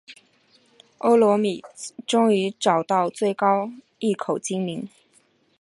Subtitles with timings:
[0.97, 1.63] 欧罗米
[2.07, 3.69] 终于找到最高
[3.99, 4.89] 隘口精灵。